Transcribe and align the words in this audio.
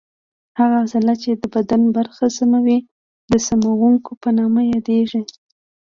هغه 0.59 0.75
عضله 0.83 1.13
چې 1.23 1.29
د 1.41 1.43
بدن 1.55 1.81
برخه 1.97 2.25
سموي 2.37 2.77
د 3.31 3.33
سموونکې 3.47 4.13
په 4.21 4.29
نامه 4.37 4.61
یادېږي. 4.73 5.21